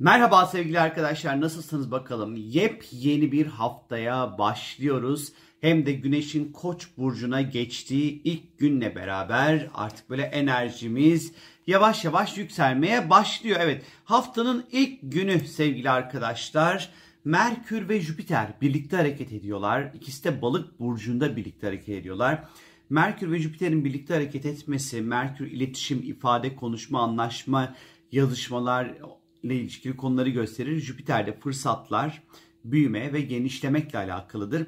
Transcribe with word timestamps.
Merhaba 0.00 0.46
sevgili 0.46 0.80
arkadaşlar 0.80 1.40
nasılsınız 1.40 1.90
bakalım? 1.90 2.36
Yepyeni 2.36 3.32
bir 3.32 3.46
haftaya 3.46 4.38
başlıyoruz. 4.38 5.32
Hem 5.60 5.86
de 5.86 5.92
Güneş'in 5.92 6.52
Koç 6.52 6.88
burcuna 6.98 7.42
geçtiği 7.42 8.22
ilk 8.22 8.58
günle 8.58 8.94
beraber 8.96 9.68
artık 9.74 10.10
böyle 10.10 10.22
enerjimiz 10.22 11.32
yavaş 11.66 12.04
yavaş 12.04 12.38
yükselmeye 12.38 13.10
başlıyor. 13.10 13.56
Evet, 13.60 13.84
haftanın 14.04 14.64
ilk 14.72 14.98
günü 15.02 15.40
sevgili 15.40 15.90
arkadaşlar. 15.90 16.90
Merkür 17.24 17.88
ve 17.88 18.00
Jüpiter 18.00 18.48
birlikte 18.60 18.96
hareket 18.96 19.32
ediyorlar. 19.32 19.90
İkisi 19.94 20.24
de 20.24 20.42
Balık 20.42 20.80
burcunda 20.80 21.36
birlikte 21.36 21.66
hareket 21.66 21.88
ediyorlar. 21.88 22.44
Merkür 22.90 23.32
ve 23.32 23.38
Jüpiter'in 23.38 23.84
birlikte 23.84 24.14
hareket 24.14 24.46
etmesi, 24.46 25.00
Merkür 25.00 25.46
iletişim, 25.46 26.02
ifade, 26.02 26.56
konuşma, 26.56 27.02
anlaşma, 27.02 27.74
yazışmalar 28.12 28.94
ile 29.42 29.56
ilişkili 29.56 29.96
konuları 29.96 30.28
gösterir. 30.28 30.80
Jüpiter'de 30.80 31.32
fırsatlar, 31.32 32.22
büyüme 32.64 33.12
ve 33.12 33.20
genişlemekle 33.20 33.98
alakalıdır. 33.98 34.66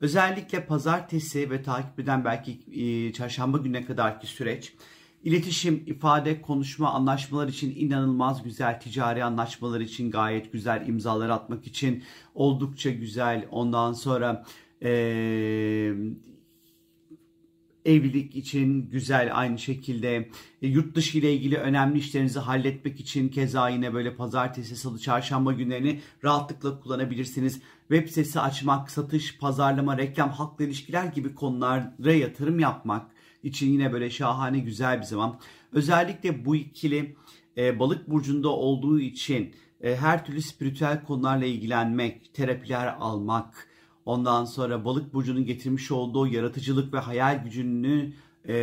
Özellikle 0.00 0.66
pazartesi 0.66 1.50
ve 1.50 1.62
takip 1.62 2.00
eden 2.00 2.24
belki 2.24 2.58
e, 2.72 3.12
çarşamba 3.12 3.58
gününe 3.58 3.84
kadarki 3.84 4.26
süreç 4.26 4.72
iletişim, 5.24 5.82
ifade, 5.86 6.42
konuşma, 6.42 6.92
anlaşmalar 6.92 7.48
için 7.48 7.74
inanılmaz 7.76 8.42
güzel, 8.42 8.80
ticari 8.80 9.24
anlaşmalar 9.24 9.80
için 9.80 10.10
gayet 10.10 10.52
güzel, 10.52 10.88
imzalar 10.88 11.28
atmak 11.28 11.66
için 11.66 12.02
oldukça 12.34 12.90
güzel. 12.90 13.46
Ondan 13.50 13.92
sonra 13.92 14.44
e, 14.82 14.90
evlilik 17.84 18.36
için 18.36 18.90
güzel 18.90 19.30
aynı 19.32 19.58
şekilde 19.58 20.28
e, 20.62 20.68
yurt 20.68 20.94
dışı 20.94 21.18
ile 21.18 21.32
ilgili 21.32 21.56
önemli 21.56 21.98
işlerinizi 21.98 22.38
halletmek 22.38 23.00
için 23.00 23.28
keza 23.28 23.68
yine 23.68 23.94
böyle 23.94 24.16
pazartesi, 24.16 24.76
salı, 24.76 24.98
çarşamba 24.98 25.52
günlerini 25.52 26.00
rahatlıkla 26.24 26.80
kullanabilirsiniz. 26.80 27.60
Web 27.88 28.08
sitesi 28.08 28.40
açmak, 28.40 28.90
satış, 28.90 29.38
pazarlama, 29.38 29.98
reklam, 29.98 30.30
halkla 30.30 30.64
ilişkiler 30.64 31.04
gibi 31.04 31.34
konulara 31.34 32.12
yatırım 32.12 32.58
yapmak 32.58 33.10
için 33.42 33.72
yine 33.72 33.92
böyle 33.92 34.10
şahane 34.10 34.58
güzel 34.58 34.98
bir 34.98 35.06
zaman. 35.06 35.38
Özellikle 35.72 36.44
bu 36.44 36.56
ikili 36.56 37.16
e, 37.56 37.78
balık 37.78 38.10
burcunda 38.10 38.48
olduğu 38.48 39.00
için 39.00 39.54
e, 39.80 39.96
her 39.96 40.26
türlü 40.26 40.42
spiritüel 40.42 41.04
konularla 41.04 41.44
ilgilenmek, 41.44 42.34
terapiler 42.34 42.96
almak, 43.00 43.68
Ondan 44.06 44.44
sonra 44.44 44.84
balık 44.84 45.14
burcunun 45.14 45.44
getirmiş 45.44 45.90
olduğu 45.90 46.26
yaratıcılık 46.26 46.94
ve 46.94 46.98
hayal 46.98 47.44
gücünü 47.44 48.12
e, 48.48 48.54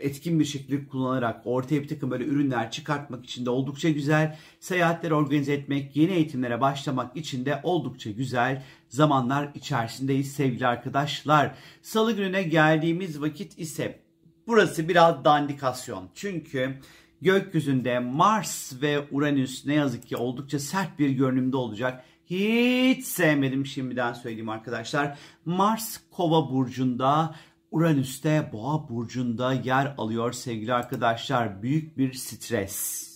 etkin 0.00 0.40
bir 0.40 0.44
şekilde 0.44 0.86
kullanarak 0.86 1.42
ortaya 1.44 1.82
bir 1.82 1.88
takım 1.88 2.10
böyle 2.10 2.24
ürünler 2.24 2.70
çıkartmak 2.70 3.24
için 3.24 3.46
de 3.46 3.50
oldukça 3.50 3.90
güzel. 3.90 4.38
Seyahatleri 4.60 5.14
organize 5.14 5.52
etmek, 5.52 5.96
yeni 5.96 6.12
eğitimlere 6.12 6.60
başlamak 6.60 7.16
için 7.16 7.44
de 7.44 7.60
oldukça 7.62 8.10
güzel 8.10 8.62
zamanlar 8.88 9.50
içerisindeyiz 9.54 10.32
sevgili 10.32 10.66
arkadaşlar. 10.66 11.54
Salı 11.82 12.12
gününe 12.12 12.42
geldiğimiz 12.42 13.20
vakit 13.20 13.58
ise 13.58 14.00
burası 14.46 14.88
biraz 14.88 15.24
dandikasyon. 15.24 16.08
Çünkü 16.14 16.78
gökyüzünde 17.22 17.98
Mars 17.98 18.82
ve 18.82 19.06
Uranüs 19.10 19.66
ne 19.66 19.74
yazık 19.74 20.08
ki 20.08 20.16
oldukça 20.16 20.58
sert 20.58 20.98
bir 20.98 21.10
görünümde 21.10 21.56
olacak 21.56 22.04
hiç 22.32 23.04
sevmedim 23.04 23.66
şimdiden 23.66 24.12
söyleyeyim 24.12 24.48
arkadaşlar. 24.48 25.18
Mars 25.44 26.00
Kova 26.10 26.50
burcunda, 26.50 27.34
Uranüs'te 27.70 28.50
Boğa 28.52 28.88
burcunda 28.88 29.52
yer 29.52 29.94
alıyor 29.98 30.32
sevgili 30.32 30.74
arkadaşlar. 30.74 31.62
Büyük 31.62 31.98
bir 31.98 32.12
stres, 32.12 33.08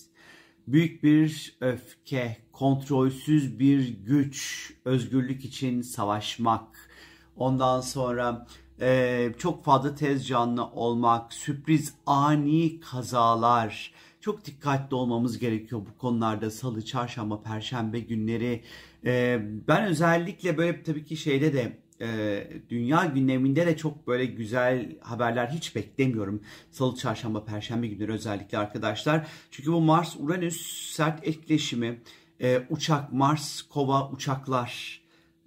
büyük 0.67 1.03
bir 1.03 1.57
öfke, 1.61 2.37
kontrolsüz 2.51 3.59
bir 3.59 3.87
güç, 3.87 4.73
özgürlük 4.85 5.45
için 5.45 5.81
savaşmak. 5.81 6.89
Ondan 7.35 7.81
sonra 7.81 8.47
e, 8.81 9.29
çok 9.37 9.65
fazla 9.65 9.95
tez 9.95 10.27
canlı 10.27 10.65
olmak, 10.65 11.33
sürpriz 11.33 11.93
ani 12.05 12.79
kazalar, 12.79 13.93
çok 14.21 14.45
dikkatli 14.45 14.95
olmamız 14.95 15.39
gerekiyor 15.39 15.81
bu 15.81 15.97
konularda 15.97 16.51
salı, 16.51 16.85
çarşamba, 16.85 17.41
perşembe 17.41 17.99
günleri. 17.99 18.63
Ee, 19.07 19.39
ben 19.67 19.85
özellikle 19.85 20.57
böyle 20.57 20.83
tabii 20.83 21.05
ki 21.05 21.17
şeyde 21.17 21.53
de 21.53 21.77
e, 22.01 22.47
dünya 22.69 23.05
gündeminde 23.05 23.67
de 23.67 23.77
çok 23.77 24.07
böyle 24.07 24.25
güzel 24.25 24.95
haberler 25.01 25.47
hiç 25.47 25.75
beklemiyorum. 25.75 26.41
Salı, 26.71 26.95
çarşamba, 26.95 27.45
perşembe 27.45 27.87
günleri 27.87 28.11
özellikle 28.11 28.57
arkadaşlar. 28.57 29.27
Çünkü 29.51 29.71
bu 29.71 29.81
Mars-Uranüs 29.81 30.91
sert 30.91 31.27
etkileşimi, 31.27 32.01
e, 32.41 32.61
uçak, 32.69 33.13
Mars, 33.13 33.61
kova, 33.61 34.11
uçaklar, 34.11 35.01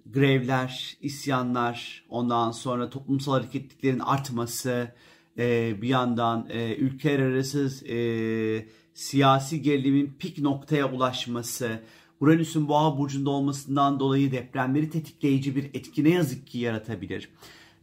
grevler, 0.05 0.97
isyanlar, 1.01 2.05
ondan 2.09 2.51
sonra 2.51 2.89
toplumsal 2.89 3.33
hareketliklerin 3.33 3.99
artması, 3.99 4.95
e, 5.37 5.75
bir 5.81 5.87
yandan 5.87 6.49
ülkeler 6.77 7.19
arası 7.19 7.69
siyasi 8.93 9.61
gerilimin 9.61 10.15
pik 10.19 10.39
noktaya 10.39 10.91
ulaşması, 10.91 11.79
Uranüs'ün 12.21 12.67
boğa 12.67 12.97
burcunda 12.97 13.29
olmasından 13.29 13.99
dolayı 13.99 14.31
depremleri 14.31 14.89
tetikleyici 14.89 15.55
bir 15.55 15.63
etki 15.63 16.03
ne 16.03 16.09
yazık 16.09 16.47
ki 16.47 16.57
yaratabilir. 16.59 17.29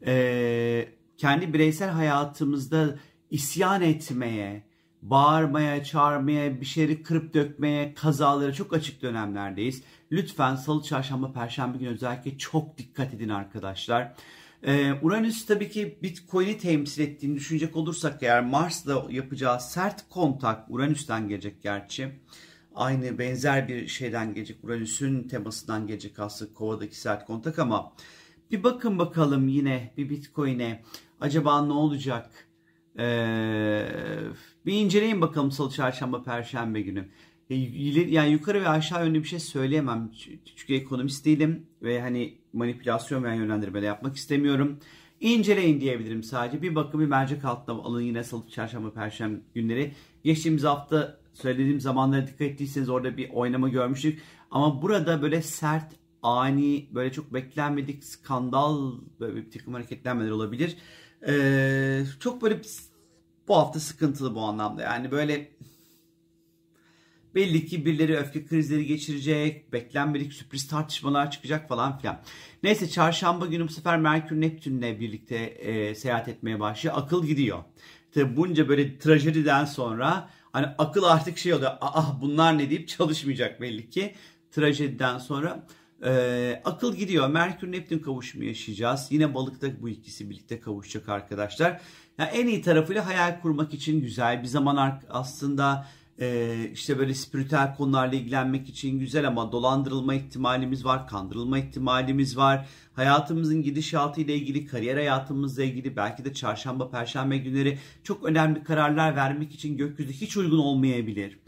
E, 0.06 0.88
kendi 1.16 1.52
bireysel 1.52 1.88
hayatımızda 1.88 2.98
isyan 3.30 3.82
etmeye, 3.82 4.62
bağırmaya, 5.02 5.84
çağırmaya, 5.84 6.60
bir 6.60 6.66
şeyleri 6.66 7.02
kırıp 7.02 7.34
dökmeye, 7.34 7.94
kazalara 7.94 8.52
çok 8.52 8.72
açık 8.72 9.02
dönemlerdeyiz. 9.02 9.82
Lütfen 10.12 10.56
salı, 10.56 10.82
çarşamba, 10.82 11.32
perşembe 11.32 11.78
günü 11.78 11.88
özellikle 11.88 12.38
çok 12.38 12.78
dikkat 12.78 13.14
edin 13.14 13.28
arkadaşlar. 13.28 14.14
Ee, 14.62 14.92
Uranüs 15.02 15.46
tabii 15.46 15.70
ki 15.70 15.98
Bitcoin'i 16.02 16.58
temsil 16.58 17.02
ettiğini 17.02 17.34
düşünecek 17.34 17.76
olursak 17.76 18.22
eğer 18.22 18.44
Mars'la 18.44 19.06
yapacağı 19.10 19.60
sert 19.60 20.08
kontak 20.08 20.70
Uranüs'ten 20.70 21.28
gelecek 21.28 21.62
gerçi. 21.62 22.20
Aynı 22.78 23.18
benzer 23.18 23.68
bir 23.68 23.86
şeyden 23.88 24.34
gelecek 24.34 24.64
Uranüs'ün 24.64 25.28
temasından 25.28 25.86
gelecek 25.86 26.18
aslında 26.18 26.54
kovadaki 26.54 27.00
sert 27.00 27.26
kontak 27.26 27.58
ama 27.58 27.92
bir 28.50 28.62
bakın 28.62 28.98
bakalım 28.98 29.48
yine 29.48 29.92
bir 29.96 30.10
Bitcoin'e 30.10 30.82
acaba 31.20 31.66
ne 31.66 31.72
olacak? 31.72 32.30
Ee, 32.98 33.88
bir 34.66 34.72
inceleyin 34.72 35.20
bakalım 35.20 35.52
salı, 35.52 35.70
çarşamba, 35.70 36.22
perşembe 36.22 36.80
günü. 36.80 37.08
Yani 38.08 38.30
yukarı 38.30 38.60
ve 38.60 38.68
aşağı 38.68 39.06
yönlü 39.06 39.22
bir 39.22 39.28
şey 39.28 39.40
söyleyemem. 39.40 40.10
Çünkü 40.56 40.74
ekonomist 40.74 41.24
değilim 41.24 41.66
ve 41.82 42.00
hani 42.00 42.38
manipülasyon 42.52 43.24
veya 43.24 43.34
yönlendirme 43.34 43.80
yapmak 43.80 44.16
istemiyorum. 44.16 44.78
İnceleyin 45.20 45.80
diyebilirim 45.80 46.22
sadece. 46.22 46.62
Bir 46.62 46.74
bakın 46.74 47.00
bir 47.00 47.06
mercek 47.06 47.44
altına 47.44 47.76
alın 47.76 48.02
yine 48.02 48.24
salı, 48.24 48.48
çarşamba, 48.48 48.92
perşembe 48.92 49.40
günleri. 49.54 49.92
Geçtiğimiz 50.24 50.64
hafta 50.64 51.18
söylediğim 51.40 51.80
zamanlara 51.80 52.26
dikkat 52.26 52.40
ettiyseniz 52.40 52.88
orada 52.88 53.16
bir 53.16 53.30
oynama 53.30 53.68
görmüştük. 53.68 54.22
Ama 54.50 54.82
burada 54.82 55.22
böyle 55.22 55.42
sert, 55.42 55.92
ani, 56.22 56.88
böyle 56.94 57.12
çok 57.12 57.34
beklenmedik 57.34 58.04
skandal 58.04 58.92
böyle 59.20 59.36
bir 59.36 59.50
takım 59.50 59.74
hareketlenmeler 59.74 60.30
olabilir. 60.30 60.76
Ee, 61.28 62.04
çok 62.20 62.42
böyle 62.42 62.60
bu 63.48 63.56
hafta 63.56 63.80
sıkıntılı 63.80 64.34
bu 64.34 64.40
anlamda. 64.40 64.82
Yani 64.82 65.10
böyle 65.10 65.50
Belli 67.34 67.66
ki 67.66 67.84
birileri 67.86 68.16
öfke 68.16 68.46
krizleri 68.46 68.86
geçirecek, 68.86 69.72
beklenmedik 69.72 70.32
sürpriz 70.32 70.68
tartışmalar 70.68 71.30
çıkacak 71.30 71.68
falan 71.68 71.98
filan. 71.98 72.20
Neyse 72.62 72.88
çarşamba 72.88 73.46
günü 73.46 73.68
bu 73.68 73.72
sefer 73.72 73.98
Merkür 73.98 74.40
Neptün'le 74.40 75.00
birlikte 75.00 75.36
e, 75.36 75.94
seyahat 75.94 76.28
etmeye 76.28 76.60
başlıyor. 76.60 76.94
Akıl 76.98 77.26
gidiyor. 77.26 77.58
Tabi 78.14 78.36
bunca 78.36 78.68
böyle 78.68 78.98
trajediden 78.98 79.64
sonra 79.64 80.30
hani 80.52 80.66
akıl 80.78 81.02
artık 81.02 81.38
şey 81.38 81.54
oluyor. 81.54 81.72
Ah 81.80 82.20
bunlar 82.20 82.58
ne 82.58 82.70
deyip 82.70 82.88
çalışmayacak 82.88 83.60
belli 83.60 83.90
ki. 83.90 84.14
Trajediden 84.50 85.18
sonra 85.18 85.66
e, 86.04 86.62
akıl 86.64 86.94
gidiyor. 86.96 87.28
Merkür 87.28 87.72
Neptün 87.72 87.98
kavuşumu 87.98 88.44
yaşayacağız. 88.44 89.06
Yine 89.10 89.34
balıkta 89.34 89.82
bu 89.82 89.88
ikisi 89.88 90.30
birlikte 90.30 90.60
kavuşacak 90.60 91.08
arkadaşlar. 91.08 91.80
Yani 92.18 92.30
en 92.30 92.46
iyi 92.46 92.62
tarafıyla 92.62 93.06
hayal 93.06 93.40
kurmak 93.40 93.74
için 93.74 94.00
güzel 94.00 94.42
bir 94.42 94.48
zaman 94.48 95.00
aslında 95.10 95.86
ee, 96.20 96.70
işte 96.72 96.98
böyle 96.98 97.14
spiritüel 97.14 97.74
konularla 97.74 98.14
ilgilenmek 98.14 98.68
için 98.68 98.98
güzel 98.98 99.28
ama 99.28 99.52
dolandırılma 99.52 100.14
ihtimalimiz 100.14 100.84
var, 100.84 101.06
kandırılma 101.06 101.58
ihtimalimiz 101.58 102.36
var. 102.36 102.68
Hayatımızın 102.92 103.62
gidişatı 103.62 104.20
ile 104.20 104.34
ilgili, 104.34 104.66
kariyer 104.66 104.96
hayatımızla 104.96 105.62
ilgili 105.62 105.96
belki 105.96 106.24
de 106.24 106.34
çarşamba, 106.34 106.90
perşembe 106.90 107.38
günleri 107.38 107.78
çok 108.04 108.24
önemli 108.24 108.64
kararlar 108.64 109.16
vermek 109.16 109.54
için 109.54 109.76
gökyüzü 109.76 110.12
hiç 110.12 110.36
uygun 110.36 110.58
olmayabilir. 110.58 111.38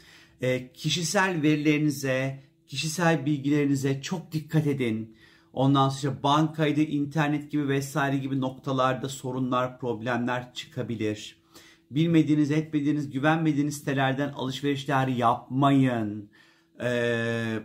Ee, 0.40 0.72
kişisel 0.72 1.43
verilerinize, 1.43 2.43
kişisel 2.67 3.26
bilgilerinize 3.26 4.02
çok 4.02 4.32
dikkat 4.32 4.67
edin. 4.67 5.17
Ondan 5.52 5.88
sonra 5.88 6.22
bankaydı, 6.22 6.81
internet 6.81 7.50
gibi 7.50 7.69
vesaire 7.69 8.17
gibi 8.17 8.40
noktalarda 8.40 9.08
sorunlar, 9.08 9.78
problemler 9.78 10.55
çıkabilir 10.55 11.40
bilmediğiniz, 11.91 12.51
etmediğiniz, 12.51 13.11
güvenmediğiniz 13.11 13.77
sitelerden 13.77 14.33
alışverişler 14.33 15.09
yapmayın. 15.09 16.31
Ee, 16.83 17.59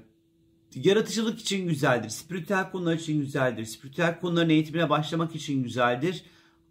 yaratıcılık 0.76 1.40
için 1.40 1.68
güzeldir. 1.68 2.10
Spiritüel 2.10 2.72
konular 2.72 2.96
için 2.96 3.20
güzeldir. 3.20 3.66
Spiritüel 3.66 4.20
konuların 4.20 4.50
eğitimine 4.50 4.90
başlamak 4.90 5.36
için 5.36 5.64
güzeldir. 5.64 6.24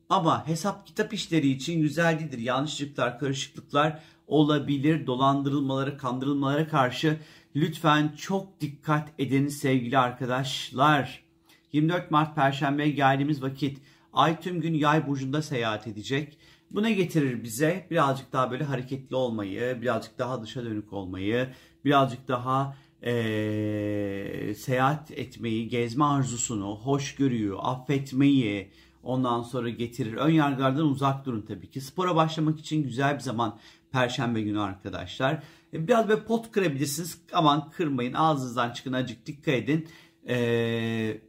Ama 0.08 0.48
hesap 0.48 0.86
kitap 0.86 1.14
işleri 1.14 1.48
için 1.48 1.82
güzel 1.82 2.18
değildir. 2.18 2.38
Yanlışlıklar, 2.38 3.18
karışıklıklar 3.18 4.00
olabilir. 4.26 5.06
Dolandırılmalara, 5.06 5.96
kandırılmalara 5.96 6.68
karşı 6.68 7.16
lütfen 7.56 8.12
çok 8.16 8.60
dikkat 8.60 9.08
edin 9.18 9.48
sevgili 9.48 9.98
arkadaşlar. 9.98 11.24
24 11.72 12.10
Mart 12.10 12.34
Perşembe 12.36 12.88
geldiğimiz 12.88 13.42
vakit 13.42 13.78
Ay 14.14 14.40
tüm 14.40 14.60
gün 14.60 14.74
yay 14.74 15.06
burcunda 15.06 15.42
seyahat 15.42 15.86
edecek. 15.86 16.38
Bu 16.74 16.82
ne 16.82 16.92
getirir 16.92 17.44
bize? 17.44 17.86
Birazcık 17.90 18.32
daha 18.32 18.50
böyle 18.50 18.64
hareketli 18.64 19.16
olmayı, 19.16 19.78
birazcık 19.82 20.18
daha 20.18 20.42
dışa 20.42 20.64
dönük 20.64 20.92
olmayı, 20.92 21.48
birazcık 21.84 22.28
daha 22.28 22.76
ee, 23.06 24.54
seyahat 24.56 25.10
etmeyi, 25.10 25.68
gezme 25.68 26.04
arzusunu, 26.04 26.76
hoşgörüyü, 26.76 27.56
affetmeyi 27.56 28.70
ondan 29.02 29.42
sonra 29.42 29.68
getirir. 29.68 30.14
Ön 30.14 30.30
yargılardan 30.30 30.86
uzak 30.86 31.26
durun 31.26 31.42
tabii 31.42 31.70
ki. 31.70 31.80
Spora 31.80 32.16
başlamak 32.16 32.60
için 32.60 32.82
güzel 32.82 33.14
bir 33.14 33.20
zaman 33.20 33.58
Perşembe 33.92 34.42
günü 34.42 34.60
arkadaşlar. 34.60 35.42
E, 35.72 35.88
biraz 35.88 36.08
böyle 36.08 36.24
pot 36.24 36.52
kırabilirsiniz. 36.52 37.18
Aman 37.32 37.70
kırmayın 37.70 38.12
ağzınızdan 38.12 38.70
çıkın 38.70 38.92
acık 38.92 39.26
dikkat 39.26 39.54
edin. 39.54 39.88
Ee, 40.28 41.20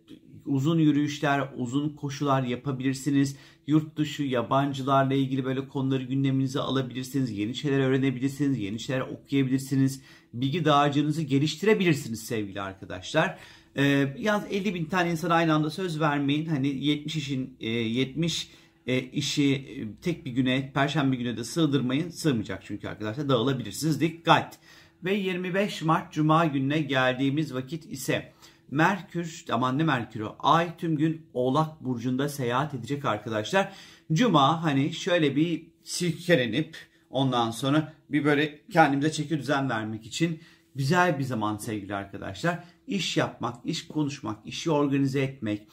uzun 0.45 0.79
yürüyüşler, 0.79 1.49
uzun 1.57 1.89
koşular 1.89 2.43
yapabilirsiniz. 2.43 3.37
Yurt 3.67 3.97
dışı 3.97 4.23
yabancılarla 4.23 5.13
ilgili 5.13 5.45
böyle 5.45 5.67
konuları 5.67 6.03
gündeminize 6.03 6.59
alabilirsiniz. 6.59 7.37
Yeni 7.37 7.55
şeyler 7.55 7.79
öğrenebilirsiniz, 7.79 8.59
yeni 8.59 8.79
şeyler 8.79 9.01
okuyabilirsiniz. 9.01 10.01
Bilgi 10.33 10.65
dağarcığınızı 10.65 11.21
geliştirebilirsiniz 11.21 12.23
sevgili 12.23 12.61
arkadaşlar. 12.61 13.37
Ee, 13.77 14.15
yalnız 14.17 14.45
50 14.51 14.73
bin 14.73 14.85
tane 14.85 15.11
insana 15.11 15.33
aynı 15.33 15.53
anda 15.53 15.69
söz 15.69 15.99
vermeyin. 15.99 16.45
Hani 16.45 16.67
70 16.67 17.15
işin 17.15 17.57
e, 17.59 17.69
70 17.69 18.49
e, 18.87 18.99
işi 18.99 19.53
e, 19.53 19.95
tek 20.01 20.25
bir 20.25 20.31
güne, 20.31 20.71
perşembe 20.73 21.15
güne 21.15 21.37
de 21.37 21.43
sığdırmayın. 21.43 22.09
Sığmayacak 22.09 22.63
çünkü 22.65 22.87
arkadaşlar 22.87 23.29
dağılabilirsiniz. 23.29 24.01
Dikkat! 24.01 24.59
Ve 25.03 25.13
25 25.13 25.81
Mart 25.81 26.13
Cuma 26.13 26.45
gününe 26.45 26.79
geldiğimiz 26.79 27.53
vakit 27.53 27.91
ise 27.91 28.33
Merkür, 28.75 29.45
aman 29.51 29.77
ne 29.77 29.83
Merkür'ü, 29.83 30.27
Ay 30.39 30.77
tüm 30.77 30.97
gün 30.97 31.25
Oğlak 31.33 31.83
Burcu'nda 31.83 32.29
seyahat 32.29 32.73
edecek 32.73 33.05
arkadaşlar. 33.05 33.73
Cuma 34.13 34.63
hani 34.63 34.93
şöyle 34.93 35.35
bir 35.35 35.67
silkelenip 35.83 36.77
ondan 37.09 37.51
sonra 37.51 37.93
bir 38.09 38.25
böyle 38.25 38.59
kendimize 38.71 39.11
çeki 39.11 39.39
düzen 39.39 39.69
vermek 39.69 40.05
için 40.05 40.39
güzel 40.75 41.19
bir 41.19 41.23
zaman 41.23 41.57
sevgili 41.57 41.95
arkadaşlar. 41.95 42.63
İş 42.87 43.17
yapmak, 43.17 43.65
iş 43.65 43.87
konuşmak, 43.87 44.45
işi 44.45 44.71
organize 44.71 45.21
etmek, 45.21 45.67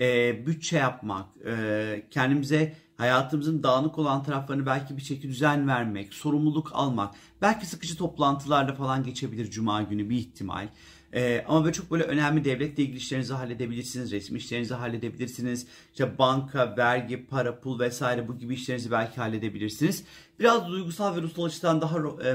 e, 0.00 0.46
bütçe 0.46 0.78
yapmak, 0.78 1.26
e, 1.46 2.06
kendimize 2.10 2.76
hayatımızın 2.96 3.62
dağınık 3.62 3.98
olan 3.98 4.22
taraflarını 4.22 4.66
belki 4.66 4.96
bir 4.96 5.02
çeki 5.02 5.28
düzen 5.28 5.68
vermek, 5.68 6.14
sorumluluk 6.14 6.70
almak, 6.72 7.14
belki 7.42 7.66
sıkıcı 7.66 7.96
toplantılarda 7.96 8.74
falan 8.74 9.04
geçebilir 9.04 9.50
cuma 9.50 9.82
günü 9.82 10.10
bir 10.10 10.16
ihtimal. 10.16 10.68
Ee, 11.14 11.44
ama 11.48 11.64
böyle 11.64 11.72
çok 11.72 11.90
böyle 11.90 12.04
önemli 12.04 12.44
devletle 12.44 12.82
ilgili 12.82 12.96
işlerinizi 12.96 13.34
halledebilirsiniz, 13.34 14.12
resmi 14.12 14.38
işlerinizi 14.38 14.74
halledebilirsiniz. 14.74 15.66
İşte 15.92 16.18
banka, 16.18 16.76
vergi, 16.76 17.26
para, 17.26 17.60
pul 17.60 17.80
vesaire 17.80 18.28
bu 18.28 18.38
gibi 18.38 18.54
işlerinizi 18.54 18.90
belki 18.90 19.16
halledebilirsiniz. 19.16 20.04
Biraz 20.40 20.68
duygusal 20.68 21.16
ve 21.16 21.22
ruhsal 21.22 21.44
açıdan 21.44 21.80
daha 21.80 21.98
e, 21.98 22.34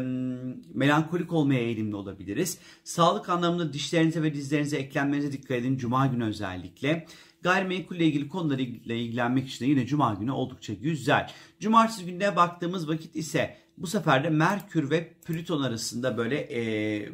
melankolik 0.73 1.33
olmaya 1.33 1.59
eğilimli 1.59 1.95
olabiliriz. 1.95 2.57
Sağlık 2.83 3.29
anlamında 3.29 3.73
dişlerinize 3.73 4.23
ve 4.23 4.33
dizlerinize 4.33 4.77
eklenmenize 4.77 5.31
dikkat 5.31 5.57
edin 5.57 5.77
Cuma 5.77 6.07
günü 6.07 6.25
özellikle. 6.25 7.05
Gayrimenkulle 7.41 8.05
ilgili 8.05 8.27
konularla 8.27 8.93
ilgilenmek 8.93 9.47
için 9.47 9.65
de 9.65 9.69
yine 9.69 9.85
Cuma 9.85 10.13
günü 10.13 10.31
oldukça 10.31 10.73
güzel. 10.73 11.31
Cumartesi 11.59 12.05
gününe 12.05 12.35
baktığımız 12.35 12.87
vakit 12.87 13.15
ise 13.15 13.57
bu 13.77 13.87
sefer 13.87 14.23
de 14.23 14.29
Merkür 14.29 14.89
ve 14.89 15.13
Plüton 15.25 15.61
arasında 15.61 16.17
böyle 16.17 16.37
e, 16.37 17.09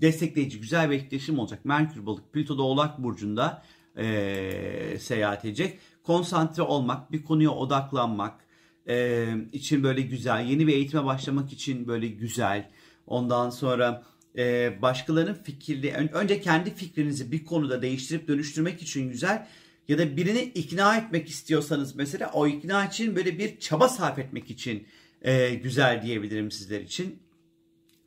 destekleyici 0.00 0.60
güzel 0.60 0.90
bir 0.90 0.96
etkileşim 0.96 1.38
olacak. 1.38 1.64
Merkür 1.64 2.06
balık 2.06 2.32
Plüto 2.32 2.58
da 2.58 2.62
Oğlak 2.62 3.02
Burcu'nda 3.02 3.62
e, 3.96 4.96
seyahat 5.00 5.44
edecek. 5.44 5.78
Konsantre 6.02 6.62
olmak, 6.62 7.12
bir 7.12 7.22
konuya 7.22 7.50
odaklanmak 7.50 8.40
e, 8.88 9.26
için 9.52 9.82
böyle 9.82 10.00
güzel. 10.00 10.46
Yeni 10.46 10.66
bir 10.66 10.72
eğitime 10.72 11.04
başlamak 11.04 11.52
için 11.52 11.88
böyle 11.88 12.08
güzel. 12.08 12.70
Ondan 13.06 13.50
sonra 13.50 14.02
e, 14.38 14.72
başkalarının 14.82 15.34
fikirli, 15.34 15.92
önce 15.92 16.40
kendi 16.40 16.74
fikrinizi 16.74 17.32
bir 17.32 17.44
konuda 17.44 17.82
değiştirip 17.82 18.28
dönüştürmek 18.28 18.82
için 18.82 19.08
güzel 19.08 19.46
ya 19.88 19.98
da 19.98 20.16
birini 20.16 20.40
ikna 20.40 20.96
etmek 20.96 21.28
istiyorsanız 21.28 21.96
mesela 21.96 22.30
o 22.34 22.46
ikna 22.46 22.86
için 22.86 23.16
böyle 23.16 23.38
bir 23.38 23.60
çaba 23.60 23.88
sarf 23.88 24.18
etmek 24.18 24.50
için 24.50 24.86
e, 25.22 25.54
güzel 25.54 26.02
diyebilirim 26.02 26.50
sizler 26.50 26.80
için. 26.80 27.22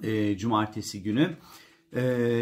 E, 0.04 0.38
cumartesi 0.38 1.04
günü. 1.04 1.38
E, 1.94 2.02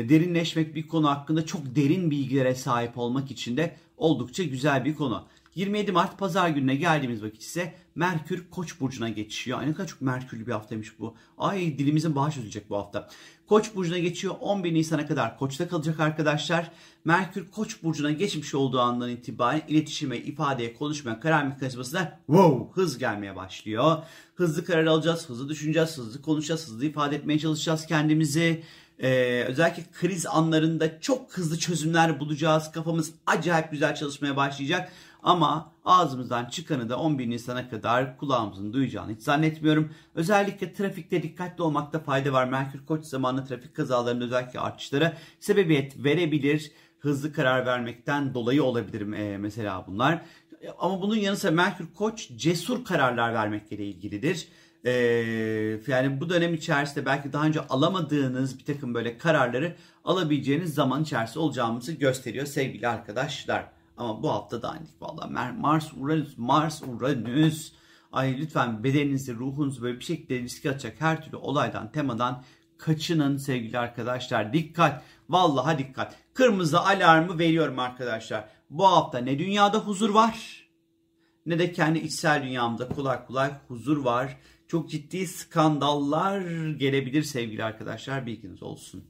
derinleşmek 0.10 0.76
bir 0.76 0.88
konu 0.88 1.10
hakkında 1.10 1.46
çok 1.46 1.76
derin 1.76 2.12
bilgilere 2.12 2.56
sahip 2.56 2.98
olmak 2.98 3.32
için 3.32 3.58
de 3.58 3.78
oldukça 3.98 4.44
güzel 4.44 4.86
bir 4.86 4.96
konu. 4.96 5.28
27 5.56 5.92
Mart 5.92 6.18
pazar 6.18 6.50
gününe 6.50 6.76
geldiğimiz 6.76 7.24
vakit 7.24 7.42
ise 7.42 7.74
Merkür 7.96 8.50
Koç 8.52 8.80
burcuna 8.80 9.10
geçiyor. 9.10 9.60
Ay 9.60 9.68
ne 9.68 9.74
kadar 9.74 9.88
çok 9.88 10.02
Merkürlü 10.02 10.48
bir 10.48 10.52
haftaymış 10.52 11.00
bu. 11.00 11.16
Ay 11.38 11.78
dilimizin 11.78 12.16
bağı 12.16 12.32
çözülecek 12.32 12.70
bu 12.70 12.78
hafta. 12.78 13.10
Koç 13.48 13.76
burcuna 13.76 13.98
geçiyor. 13.98 14.36
11 14.40 14.74
Nisan'a 14.74 15.08
kadar 15.08 15.38
Koç'ta 15.38 15.68
kalacak 15.68 16.00
arkadaşlar. 16.00 16.72
Merkür 17.06 17.52
Koç 17.52 17.84
burcuna 17.84 18.12
geçmiş 18.12 18.56
olduğu 18.56 18.80
andan 18.80 19.10
itibaren 19.10 19.62
iletişime, 19.68 20.18
ifadeye, 20.18 20.74
konuşmaya, 20.74 21.20
karar 21.20 21.44
mekanizmasına 21.44 22.20
wow, 22.28 22.82
hız 22.82 22.98
gelmeye 22.98 23.36
başlıyor. 23.36 23.98
Hızlı 24.36 24.66
karar 24.66 24.86
alacağız, 24.86 25.30
hızlı 25.30 25.50
düşüneceğiz, 25.50 25.98
hızlı 25.98 26.22
konuşacağız, 26.22 26.68
hızlı 26.68 26.86
ifade 26.86 27.16
etmeye 27.16 27.40
çalışacağız 27.40 27.86
kendimizi. 27.86 28.64
Ee, 29.00 29.44
özellikle 29.48 29.84
kriz 29.94 30.26
anlarında 30.26 31.00
çok 31.02 31.34
hızlı 31.38 31.60
çözümler 31.60 32.20
bulacağız. 32.20 32.72
Kafamız 32.72 33.12
acayip 33.26 33.72
güzel 33.72 33.96
çalışmaya 33.96 34.36
başlayacak. 34.36 34.92
Ama 35.24 35.74
ağzımızdan 35.86 36.46
çıkanı 36.46 36.90
da 36.90 36.98
11 36.98 37.30
Nisan'a 37.30 37.70
kadar 37.70 38.18
kulağımızın 38.18 38.74
duyacağını 38.74 39.12
hiç 39.12 39.22
zannetmiyorum. 39.22 39.90
Özellikle 40.16 40.74
trafikte 40.74 41.24
dikkatli 41.24 41.64
olmakta 41.64 42.00
fayda 42.00 42.34
var. 42.34 42.46
Merkür 42.46 42.86
Koç 42.86 43.06
zamanlı 43.06 43.46
trafik 43.46 43.76
kazalarının 43.76 44.26
özellikle 44.26 44.60
artışlara 44.60 45.18
sebebiyet 45.40 46.04
verebilir. 46.04 46.72
Hızlı 47.00 47.34
karar 47.34 47.66
vermekten 47.66 48.34
dolayı 48.34 48.64
olabilir 48.64 49.14
e, 49.14 49.38
mesela 49.38 49.86
bunlar. 49.88 50.22
Ama 50.80 51.02
bunun 51.02 51.16
yanı 51.16 51.38
sıra 51.38 51.52
Merkür 51.52 51.94
Koç 51.94 52.30
cesur 52.36 52.86
kararlar 52.86 53.34
vermekle 53.34 53.86
ilgilidir. 53.86 54.48
Ee, 54.86 54.92
yani 55.88 56.22
bu 56.22 56.30
dönem 56.30 56.54
içerisinde 56.54 57.06
belki 57.06 57.34
daha 57.34 57.46
önce 57.46 57.60
alamadığınız 57.60 58.60
bir 58.60 58.66
takım 58.66 58.94
böyle 58.94 59.18
kararları 59.18 59.76
alabileceğiniz 60.06 60.74
zaman 60.74 61.04
içerisinde 61.04 61.40
olacağımızı 61.40 61.92
gösteriyor 61.92 62.46
sevgili 62.46 62.88
arkadaşlar. 62.88 63.81
Ama 64.02 64.24
bu 64.24 64.30
hafta 64.30 64.62
da 64.62 64.70
aynı. 64.70 64.86
Valla 65.02 65.52
Mars 65.52 65.94
Uranüs 65.98 66.38
Mars 66.38 66.82
Uranüs. 66.84 67.72
Ay 68.12 68.38
lütfen 68.38 68.84
bedeninizi 68.84 69.36
ruhunuzu 69.36 69.82
böyle 69.82 70.00
bir 70.00 70.06
şekilde 70.06 70.40
riske 70.40 70.70
atacak 70.70 71.02
her 71.02 71.24
türlü 71.24 71.38
olaydan 71.38 71.92
temadan 71.92 72.44
kaçının 72.78 73.38
sevgili 73.38 73.80
arkadaşlar. 73.80 74.54
Dikkat! 74.54 75.04
Vallaha 75.30 75.78
dikkat! 75.78 76.16
Kırmızı 76.34 76.80
alarmı 76.80 77.40
veriyorum 77.40 77.80
arkadaşlar. 77.80 78.50
Bu 78.70 78.88
hafta 78.88 79.18
ne 79.18 79.40
dünyada 79.40 79.78
huzur 79.78 80.10
var 80.10 80.62
ne 81.46 81.60
de 81.60 81.72
kendi 81.72 82.00
içsel 82.00 82.44
dünyamda 82.44 82.90
kolay 82.90 83.26
kolay 83.26 83.52
huzur 83.68 83.98
var. 83.98 84.38
Çok 84.68 84.90
ciddi 84.90 85.28
skandallar 85.28 86.70
gelebilir 86.70 87.24
sevgili 87.24 87.64
arkadaşlar 87.64 88.26
bilginiz 88.26 88.64
olsun. 88.64 89.04